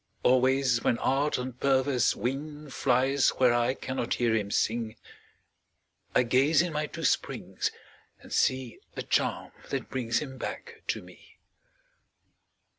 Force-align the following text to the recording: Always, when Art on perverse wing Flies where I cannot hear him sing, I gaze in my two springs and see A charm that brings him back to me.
Always, 0.23 0.81
when 0.83 0.97
Art 0.97 1.37
on 1.37 1.53
perverse 1.53 2.15
wing 2.15 2.71
Flies 2.71 3.29
where 3.37 3.53
I 3.53 3.75
cannot 3.75 4.15
hear 4.15 4.33
him 4.35 4.49
sing, 4.49 4.95
I 6.15 6.23
gaze 6.23 6.63
in 6.63 6.73
my 6.73 6.87
two 6.87 7.03
springs 7.03 7.71
and 8.19 8.33
see 8.33 8.79
A 8.95 9.03
charm 9.03 9.51
that 9.69 9.91
brings 9.91 10.17
him 10.17 10.39
back 10.39 10.81
to 10.87 11.03
me. 11.03 11.37